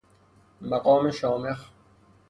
[0.61, 1.65] مقام شامخ